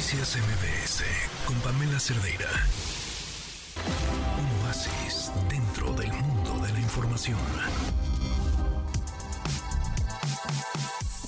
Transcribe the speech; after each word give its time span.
Noticias 0.00 0.38
MBS 0.38 1.04
con 1.46 1.60
Pamela 1.60 2.00
Cerdeira. 2.00 2.48
Un 4.40 4.66
oasis 4.66 5.30
dentro 5.50 5.92
del 5.92 6.10
mundo 6.10 6.64
de 6.64 6.72
la 6.72 6.80
información. 6.80 7.36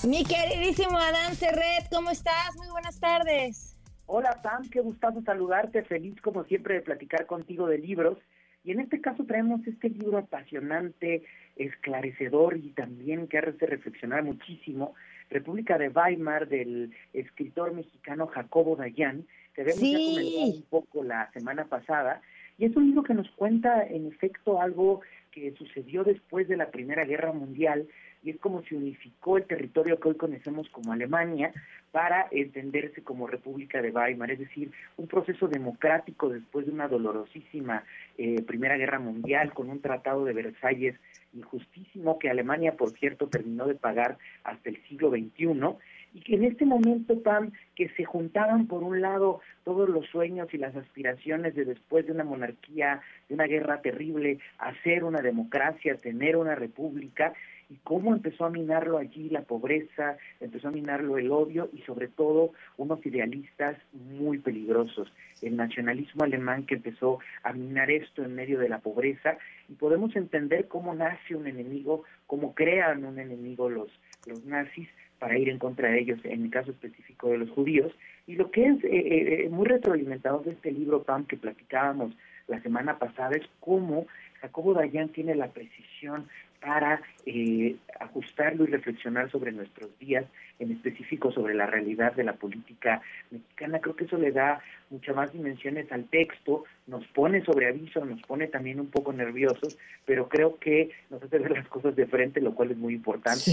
Mi 0.03 0.23
queridísimo 0.23 0.97
Adán 0.97 1.35
Serret, 1.35 1.87
¿cómo 1.91 2.09
estás? 2.09 2.55
Muy 2.57 2.67
buenas 2.71 2.99
tardes. 2.99 3.77
Hola 4.07 4.41
Pam, 4.41 4.67
qué 4.71 4.79
gustazo 4.79 5.21
saludarte, 5.21 5.83
feliz 5.83 6.19
como 6.21 6.43
siempre 6.45 6.73
de 6.73 6.81
platicar 6.81 7.27
contigo 7.27 7.67
de 7.67 7.77
libros. 7.77 8.17
Y 8.63 8.71
en 8.71 8.79
este 8.79 9.01
caso 9.01 9.23
traemos 9.25 9.61
este 9.67 9.89
libro 9.89 10.17
apasionante, 10.17 11.23
esclarecedor 11.57 12.57
y 12.57 12.71
también 12.71 13.27
que 13.27 13.37
hace 13.37 13.67
reflexionar 13.67 14.23
muchísimo, 14.23 14.95
República 15.33 15.77
de 15.77 15.89
Weimar, 15.89 16.47
del 16.47 16.93
escritor 17.13 17.73
mexicano 17.73 18.27
Jacobo 18.27 18.75
Dayan, 18.75 19.25
que 19.53 19.61
habíamos 19.61 19.81
ya 19.83 19.97
comentado 19.97 20.45
un 20.45 20.63
poco 20.63 21.03
la 21.03 21.31
semana 21.31 21.65
pasada. 21.65 22.21
Y 22.57 22.65
es 22.65 22.75
un 22.75 22.85
libro 22.85 23.03
que 23.03 23.13
nos 23.13 23.29
cuenta, 23.31 23.85
en 23.85 24.07
efecto, 24.07 24.61
algo 24.61 25.01
que 25.31 25.53
sucedió 25.53 26.03
después 26.03 26.47
de 26.47 26.57
la 26.57 26.69
Primera 26.69 27.03
Guerra 27.03 27.33
Mundial, 27.33 27.87
y 28.23 28.29
es 28.29 28.39
como 28.39 28.63
se 28.63 28.75
unificó 28.75 29.37
el 29.37 29.45
territorio 29.45 29.99
que 29.99 30.09
hoy 30.09 30.15
conocemos 30.15 30.69
como 30.69 30.93
Alemania 30.93 31.51
para 31.91 32.27
entenderse 32.31 33.03
como 33.03 33.27
República 33.27 33.81
de 33.81 33.91
Weimar, 33.91 34.31
es 34.31 34.39
decir, 34.39 34.71
un 34.97 35.07
proceso 35.07 35.47
democrático 35.47 36.29
después 36.29 36.65
de 36.65 36.71
una 36.71 36.87
dolorosísima 36.87 37.83
eh, 38.17 38.41
Primera 38.43 38.77
Guerra 38.77 38.99
Mundial 38.99 39.53
con 39.53 39.69
un 39.69 39.81
tratado 39.81 40.25
de 40.25 40.33
Versalles 40.33 40.95
injustísimo 41.33 42.19
que 42.19 42.29
Alemania, 42.29 42.75
por 42.77 42.91
cierto, 42.91 43.27
terminó 43.27 43.67
de 43.67 43.75
pagar 43.75 44.17
hasta 44.43 44.69
el 44.69 44.81
siglo 44.83 45.09
XXI 45.09 45.77
y 46.13 46.21
que 46.21 46.35
en 46.35 46.43
este 46.43 46.65
momento, 46.65 47.21
Pam, 47.21 47.51
que 47.75 47.89
se 47.89 48.05
juntaban 48.05 48.67
por 48.67 48.83
un 48.83 49.01
lado 49.01 49.41
todos 49.63 49.89
los 49.89 50.05
sueños 50.07 50.53
y 50.53 50.57
las 50.57 50.75
aspiraciones 50.75 51.55
de 51.55 51.65
después 51.65 52.05
de 52.05 52.11
una 52.11 52.23
monarquía, 52.23 53.01
de 53.27 53.35
una 53.35 53.45
guerra 53.45 53.81
terrible, 53.81 54.39
hacer 54.59 55.03
una 55.03 55.21
democracia, 55.21 55.95
tener 55.95 56.37
una 56.37 56.53
república, 56.53 57.33
y 57.73 57.77
cómo 57.83 58.13
empezó 58.13 58.45
a 58.45 58.51
minarlo 58.51 58.99
allí 58.99 59.29
la 59.29 59.41
pobreza, 59.41 60.17
empezó 60.39 60.67
a 60.67 60.71
minarlo 60.71 61.17
el 61.17 61.31
odio 61.31 61.69
y 61.73 61.79
sobre 61.81 62.07
todo 62.07 62.51
unos 62.77 63.03
idealistas 63.03 63.77
muy 63.93 64.37
peligrosos, 64.37 65.11
el 65.41 65.55
nacionalismo 65.55 66.23
alemán 66.23 66.67
que 66.67 66.75
empezó 66.75 67.17
a 67.41 67.51
minar 67.51 67.89
esto 67.89 68.23
en 68.23 68.35
medio 68.35 68.59
de 68.59 68.69
la 68.69 68.77
pobreza 68.77 69.37
y 69.67 69.73
podemos 69.73 70.15
entender 70.15 70.67
cómo 70.67 70.93
nace 70.93 71.35
un 71.35 71.47
enemigo, 71.47 72.03
cómo 72.27 72.53
crean 72.53 73.05
un 73.05 73.17
enemigo 73.17 73.69
los, 73.69 73.89
los 74.27 74.45
nazis 74.45 74.87
para 75.17 75.39
ir 75.39 75.49
en 75.49 75.57
contra 75.57 75.89
de 75.89 75.99
ellos, 75.99 76.19
en 76.25 76.43
el 76.43 76.51
caso 76.51 76.69
específico 76.69 77.29
de 77.29 77.39
los 77.39 77.49
judíos. 77.49 77.91
Y 78.27 78.35
lo 78.35 78.51
que 78.51 78.65
es 78.67 78.83
eh, 78.83 78.89
eh, 78.91 79.45
eh, 79.45 79.49
muy 79.49 79.65
retroalimentado 79.65 80.39
de 80.39 80.51
este 80.51 80.71
libro, 80.71 81.01
Pam, 81.01 81.25
que 81.25 81.37
platicábamos 81.37 82.13
la 82.47 82.61
semana 82.61 82.99
pasada, 82.99 83.35
es 83.35 83.47
cómo 83.61 84.05
Jacobo 84.43 84.73
Dayan 84.73 85.07
tiene 85.07 85.35
la 85.35 85.47
precisión 85.47 86.27
para 86.59 87.01
eh, 87.25 87.77
ajustarlo 87.97 88.65
y 88.65 88.67
reflexionar 88.67 89.31
sobre 89.31 89.53
nuestros 89.53 89.97
días, 89.99 90.25
en 90.59 90.71
específico 90.71 91.31
sobre 91.31 91.53
la 91.53 91.65
realidad 91.65 92.13
de 92.13 92.25
la 92.25 92.33
política 92.33 93.01
mexicana. 93.31 93.79
Creo 93.79 93.95
que 93.95 94.03
eso 94.03 94.17
le 94.17 94.31
da 94.31 94.61
muchas 94.89 95.15
más 95.15 95.31
dimensiones 95.31 95.89
al 95.93 96.05
texto, 96.09 96.65
nos 96.87 97.07
pone 97.07 97.43
sobre 97.45 97.69
aviso, 97.69 98.03
nos 98.03 98.21
pone 98.23 98.47
también 98.47 98.81
un 98.81 98.87
poco 98.87 99.13
nerviosos, 99.13 99.77
pero 100.05 100.27
creo 100.27 100.59
que 100.59 100.91
nos 101.09 101.23
hace 101.23 101.39
ver 101.39 101.51
las 101.51 101.67
cosas 101.69 101.95
de 101.95 102.05
frente, 102.05 102.41
lo 102.41 102.53
cual 102.53 102.71
es 102.71 102.77
muy 102.77 102.93
importante. 102.93 103.51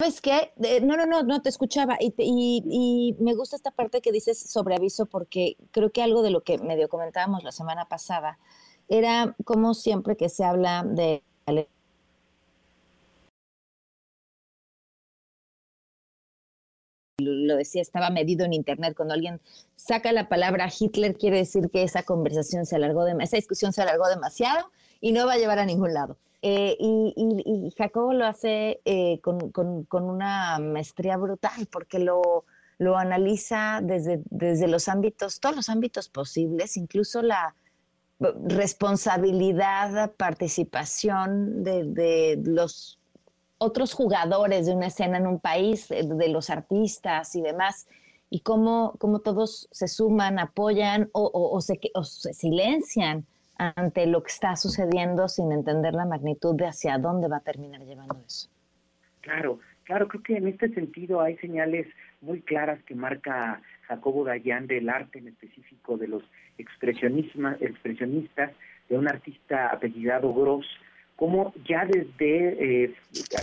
¿Sabes 0.00 0.20
qué? 0.20 0.52
no, 0.82 0.96
no, 0.96 1.06
no, 1.06 1.22
no 1.24 1.42
te 1.42 1.48
escuchaba 1.48 1.96
y, 2.00 2.14
y, 2.16 3.16
me 3.20 3.34
gusta 3.34 3.56
esta 3.56 3.72
parte 3.72 4.00
que 4.00 4.12
dices 4.12 4.38
sobre 4.38 4.76
aviso 4.76 5.06
porque 5.06 5.56
creo 5.72 5.90
que 5.90 6.02
algo 6.02 6.22
de 6.22 6.30
lo 6.30 6.42
que 6.42 6.56
medio 6.58 6.88
comentábamos 6.88 7.42
la 7.42 7.50
semana 7.50 7.86
pasada 7.88 8.38
era 8.88 9.34
como 9.44 9.74
siempre 9.74 10.16
que 10.16 10.28
se 10.28 10.44
habla 10.44 10.84
de 10.84 11.22
lo 17.18 17.56
decía, 17.56 17.82
estaba 17.82 18.10
medido 18.10 18.44
en 18.44 18.52
internet. 18.52 18.94
Cuando 18.96 19.14
alguien 19.14 19.40
saca 19.76 20.12
la 20.12 20.28
palabra 20.28 20.68
Hitler, 20.78 21.16
quiere 21.16 21.38
decir 21.38 21.70
que 21.70 21.82
esa 21.82 22.04
conversación 22.04 22.66
se 22.66 22.76
alargó, 22.76 23.04
de, 23.04 23.16
esa 23.20 23.36
discusión 23.36 23.72
se 23.72 23.82
alargó 23.82 24.06
demasiado 24.08 24.70
y 25.00 25.12
no 25.12 25.26
va 25.26 25.32
a 25.34 25.38
llevar 25.38 25.58
a 25.58 25.66
ningún 25.66 25.94
lado. 25.94 26.16
Eh, 26.40 26.76
y, 26.78 27.72
Jacobo 27.76 28.12
lo 28.12 28.24
hace 28.24 28.80
eh, 28.84 29.20
con, 29.20 29.50
una 29.90 30.58
maestría 30.60 31.16
brutal 31.16 31.66
porque 31.70 31.98
lo, 31.98 32.44
lo 32.78 32.96
analiza 32.96 33.80
desde, 33.82 34.22
desde 34.30 34.68
los 34.68 34.88
ámbitos, 34.88 35.40
todos 35.40 35.56
los 35.56 35.68
ámbitos 35.68 36.08
posibles, 36.08 36.76
incluso 36.76 37.22
la, 37.22 37.54
responsabilidad, 38.20 40.12
participación 40.16 41.62
de, 41.62 42.40
los 42.44 42.98
otros 43.58 43.92
jugadores 43.92 44.66
de 44.66 44.72
una 44.72 44.88
escena 44.88 45.18
en 45.18 45.26
un 45.26 45.40
país, 45.40 45.88
de, 45.88 46.28
los 46.28 46.50
artistas 46.50 47.34
y 47.36 47.42
demás, 47.42 47.86
y 48.30 48.40
cómo, 48.40 48.94
cómo 48.98 49.20
todos 49.20 49.68
se 49.70 49.88
suman, 49.88 50.38
apoyan 50.38 51.08
o, 51.12 51.30
o 51.32 51.60
se 51.60 51.78
silencian 52.34 53.26
ante 53.58 54.06
lo 54.06 54.22
que 54.22 54.30
está 54.30 54.56
sucediendo 54.56 55.28
sin 55.28 55.52
entender 55.52 55.92
la 55.92 56.06
magnitud 56.06 56.54
de 56.54 56.68
hacia 56.68 56.96
dónde 56.96 57.28
va 57.28 57.38
a 57.38 57.40
terminar 57.40 57.82
llevando 57.82 58.16
eso. 58.24 58.48
Claro, 59.20 59.58
claro, 59.84 60.08
creo 60.08 60.22
que 60.22 60.36
en 60.36 60.46
este 60.46 60.72
sentido 60.72 61.20
hay 61.20 61.36
señales 61.38 61.86
muy 62.20 62.40
claras 62.40 62.82
que 62.84 62.94
marca 62.94 63.60
Jacobo 63.88 64.24
Dayan 64.24 64.66
del 64.66 64.88
arte 64.88 65.18
en 65.18 65.28
específico 65.28 65.96
de 65.96 66.08
los 66.08 66.22
expresionistas, 66.56 68.52
de 68.88 68.96
un 68.96 69.08
artista 69.08 69.68
apellidado 69.68 70.32
Gross, 70.32 70.66
como 71.18 71.52
ya 71.64 71.84
desde 71.84 72.84
eh, 72.84 72.94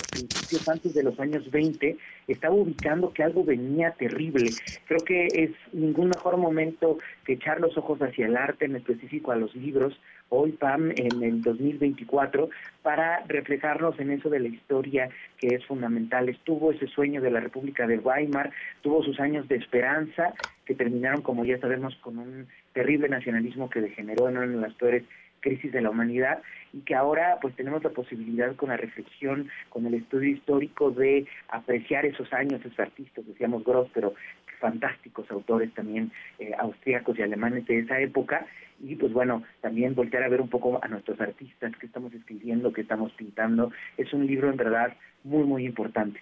principios 0.10 0.70
antes 0.70 0.94
de 0.94 1.04
los 1.04 1.20
años 1.20 1.52
20 1.52 1.98
estaba 2.26 2.56
ubicando 2.56 3.12
que 3.12 3.22
algo 3.22 3.44
venía 3.44 3.92
terrible. 3.92 4.50
Creo 4.88 5.02
que 5.02 5.28
es 5.28 5.52
ningún 5.74 6.08
mejor 6.08 6.38
momento 6.38 7.00
que 7.26 7.34
echar 7.34 7.60
los 7.60 7.78
ojos 7.78 8.00
hacia 8.00 8.28
el 8.28 8.38
arte, 8.38 8.64
en 8.64 8.78
específico 8.78 9.34
a 9.34 9.36
los 9.36 9.54
libros, 9.56 10.00
hoy 10.30 10.54
PAM 10.54 10.92
en 10.92 11.22
el 11.22 11.42
2024, 11.42 12.50
para 12.82 13.26
reflejarnos 13.28 14.00
en 14.00 14.12
eso 14.12 14.30
de 14.30 14.40
la 14.40 14.48
historia 14.48 15.10
que 15.38 15.56
es 15.56 15.66
fundamental. 15.66 16.30
Estuvo 16.30 16.72
ese 16.72 16.88
sueño 16.88 17.22
de 17.22 17.32
la 17.32 17.42
República 17.42 17.86
de 17.88 18.00
Weimar, 18.00 18.52
tuvo 18.84 19.04
sus 19.04 19.20
años 19.20 19.50
de 19.50 19.58
esperanza, 19.58 20.34
que 20.66 20.76
terminaron, 20.76 21.22
como 21.22 21.44
ya 21.44 21.60
sabemos, 21.60 21.94
con 21.98 22.20
un 22.20 22.48
terrible 22.74 23.10
nacionalismo 23.10 23.70
que 23.70 23.82
degeneró 23.82 24.30
en 24.30 24.38
una 24.38 24.48
de 24.48 24.62
las 24.62 24.74
peores 24.76 25.04
crisis 25.46 25.72
de 25.72 25.82
la 25.82 25.92
humanidad 25.92 26.42
y 26.74 26.80
que 26.80 26.96
ahora 26.96 27.38
pues 27.40 27.56
tenemos 27.56 27.84
la 27.84 27.92
posibilidad 27.92 28.56
con 28.56 28.70
la 28.70 28.78
reflexión, 28.78 29.48
con 29.70 29.86
el 29.86 29.94
estudio 29.94 30.32
histórico 30.32 30.90
de 30.90 31.28
apreciar 31.50 32.06
esos 32.06 32.34
años, 32.34 32.60
esos 32.66 32.80
artistas, 32.80 33.28
decíamos 33.28 33.64
Gross, 33.64 33.88
pero 33.94 34.16
fantásticos 34.60 35.30
autores 35.30 35.72
también 35.76 36.12
eh, 36.40 36.52
austríacos 36.58 37.20
y 37.20 37.22
alemanes 37.22 37.66
de 37.68 37.80
esa 37.80 38.00
época 38.00 38.48
y 38.80 38.96
pues 38.96 39.14
bueno, 39.14 39.44
también 39.62 39.94
voltear 39.94 40.24
a 40.24 40.30
ver 40.30 40.42
un 40.42 40.50
poco 40.50 40.80
a 40.84 40.88
nuestros 40.88 41.22
artistas 41.22 41.72
que 41.80 41.86
estamos 41.86 42.12
escribiendo, 42.14 42.74
que 42.74 42.82
estamos 42.82 43.12
pintando. 43.14 43.72
Es 43.98 44.12
un 44.12 44.26
libro 44.26 44.50
en 44.50 44.58
verdad 44.58 44.94
muy, 45.24 45.44
muy 45.44 45.66
importante. 45.66 46.20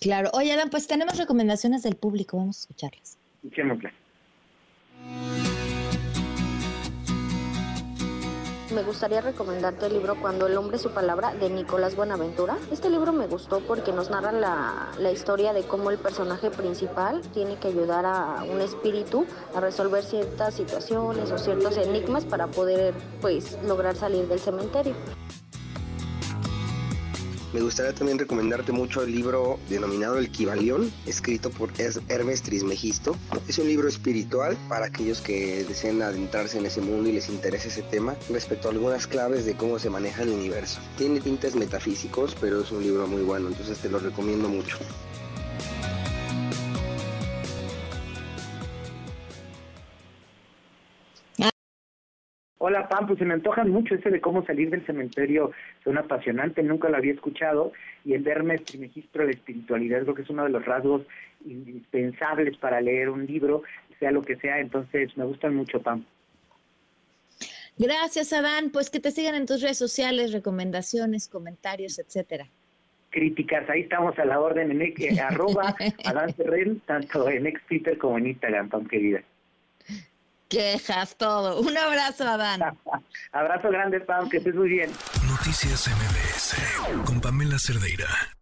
Claro. 0.00 0.30
Oye, 0.32 0.52
Adam, 0.52 0.68
pues 0.68 0.88
tenemos 0.88 1.16
recomendaciones 1.16 1.84
del 1.84 1.94
público, 1.94 2.36
vamos 2.36 2.58
a 2.58 2.60
escucharlas. 2.62 3.16
Escuchémoslas. 3.44 3.94
Me 8.76 8.82
gustaría 8.82 9.22
recomendarte 9.22 9.86
el 9.86 9.94
libro 9.94 10.20
Cuando 10.20 10.46
el 10.46 10.54
hombre 10.58 10.76
su 10.76 10.90
palabra 10.90 11.32
de 11.32 11.48
Nicolás 11.48 11.96
Buenaventura. 11.96 12.58
Este 12.70 12.90
libro 12.90 13.10
me 13.10 13.26
gustó 13.26 13.60
porque 13.60 13.90
nos 13.90 14.10
narra 14.10 14.32
la, 14.32 14.88
la 14.98 15.10
historia 15.10 15.54
de 15.54 15.62
cómo 15.62 15.90
el 15.90 15.96
personaje 15.96 16.50
principal 16.50 17.22
tiene 17.32 17.56
que 17.56 17.68
ayudar 17.68 18.04
a 18.04 18.44
un 18.44 18.60
espíritu 18.60 19.24
a 19.54 19.60
resolver 19.60 20.04
ciertas 20.04 20.52
situaciones 20.52 21.30
o 21.30 21.38
ciertos 21.38 21.78
enigmas 21.78 22.26
para 22.26 22.48
poder 22.48 22.92
pues 23.22 23.56
lograr 23.64 23.96
salir 23.96 24.28
del 24.28 24.40
cementerio. 24.40 24.94
Me 27.52 27.60
gustaría 27.60 27.94
también 27.94 28.18
recomendarte 28.18 28.72
mucho 28.72 29.02
el 29.02 29.12
libro 29.12 29.58
denominado 29.70 30.18
El 30.18 30.30
Kibalión, 30.30 30.92
escrito 31.06 31.50
por 31.50 31.70
Hermes 32.08 32.42
Trismegisto. 32.42 33.16
Es 33.48 33.58
un 33.58 33.68
libro 33.68 33.88
espiritual 33.88 34.56
para 34.68 34.86
aquellos 34.86 35.20
que 35.20 35.64
deseen 35.64 36.02
adentrarse 36.02 36.58
en 36.58 36.66
ese 36.66 36.80
mundo 36.80 37.08
y 37.08 37.12
les 37.12 37.28
interese 37.28 37.68
ese 37.68 37.82
tema 37.82 38.16
respecto 38.28 38.68
a 38.68 38.72
algunas 38.72 39.06
claves 39.06 39.46
de 39.46 39.56
cómo 39.56 39.78
se 39.78 39.90
maneja 39.90 40.22
el 40.22 40.30
universo. 40.30 40.80
Tiene 40.98 41.20
tintes 41.20 41.54
metafísicos, 41.54 42.36
pero 42.40 42.62
es 42.62 42.72
un 42.72 42.82
libro 42.82 43.06
muy 43.06 43.22
bueno, 43.22 43.48
entonces 43.48 43.78
te 43.78 43.88
lo 43.88 44.00
recomiendo 44.00 44.48
mucho. 44.48 44.76
Hola 52.68 52.88
Pam, 52.88 53.06
pues 53.06 53.20
se 53.20 53.24
me 53.24 53.34
antojan 53.34 53.70
mucho 53.70 53.94
ese 53.94 54.10
de 54.10 54.20
cómo 54.20 54.44
salir 54.44 54.70
del 54.70 54.84
cementerio, 54.84 55.52
suena 55.84 56.00
apasionante, 56.00 56.64
nunca 56.64 56.88
lo 56.88 56.96
había 56.96 57.12
escuchado, 57.12 57.72
y 58.04 58.14
el 58.14 58.24
verme 58.24 58.58
Trimegistro 58.58 59.20
de 59.20 59.28
la 59.28 59.38
espiritualidad 59.38 60.02
creo 60.02 60.16
que 60.16 60.22
es 60.22 60.30
uno 60.30 60.42
de 60.42 60.50
los 60.50 60.64
rasgos 60.64 61.02
indispensables 61.44 62.56
para 62.56 62.80
leer 62.80 63.08
un 63.08 63.24
libro, 63.24 63.62
sea 64.00 64.10
lo 64.10 64.22
que 64.22 64.34
sea, 64.34 64.58
entonces 64.58 65.16
me 65.16 65.24
gustan 65.24 65.54
mucho, 65.54 65.80
Pam. 65.80 66.04
Gracias, 67.78 68.32
Adán. 68.32 68.70
Pues 68.72 68.90
que 68.90 68.98
te 68.98 69.12
sigan 69.12 69.36
en 69.36 69.46
tus 69.46 69.62
redes 69.62 69.78
sociales, 69.78 70.32
recomendaciones, 70.32 71.28
comentarios, 71.28 72.00
etcétera. 72.00 72.48
Críticas, 73.10 73.70
ahí 73.70 73.82
estamos 73.82 74.18
a 74.18 74.24
la 74.24 74.40
orden 74.40 74.72
en 74.72 74.82
eh, 74.82 75.20
arroba 75.20 75.76
Adán 76.04 76.34
Ferrer, 76.34 76.78
tanto 76.84 77.30
en 77.30 77.46
ex 77.46 77.64
Twitter 77.68 77.96
como 77.96 78.18
en 78.18 78.26
Instagram, 78.26 78.70
Pam 78.70 78.88
querida. 78.88 79.22
Quejas, 80.48 81.16
todo. 81.16 81.60
Un 81.60 81.76
abrazo, 81.76 82.24
Adán. 82.24 82.60
abrazo 83.32 83.68
grande, 83.68 84.00
Pam, 84.00 84.28
que 84.28 84.38
estés 84.38 84.54
muy 84.54 84.68
bien. 84.68 84.90
Noticias 85.28 85.88
MBS 85.88 87.04
con 87.04 87.20
Pamela 87.20 87.58
Cerdeira. 87.58 88.35